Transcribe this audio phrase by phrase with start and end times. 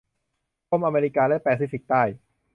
[0.69, 2.03] กรมอเมริกาและแปซิฟิกใต้